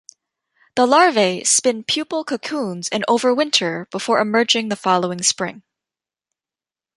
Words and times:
The 0.75 0.87
larvae 0.87 1.43
spin 1.43 1.83
pupal 1.83 2.25
cocoons 2.25 2.89
and 2.89 3.05
overwinter 3.07 3.87
before 3.91 4.19
emerging 4.19 4.69
the 4.69 4.75
following 4.75 5.21
spring. 5.21 5.61